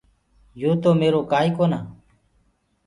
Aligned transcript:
يو 0.61 0.71
تو 0.83 0.89
ميرو 1.01 1.21
ڪآ 1.31 1.39
ئيٚ 1.45 1.55
ڪونآ۔ 1.57 1.79